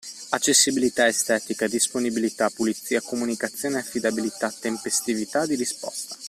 Accessibilità, 0.31 1.05
estetica, 1.07 1.67
disponibilità, 1.67 2.49
pulizia, 2.49 3.01
comunicazione, 3.03 3.77
affidabilità, 3.77 4.51
tempestività 4.51 5.45
di 5.45 5.53
risposta. 5.53 6.17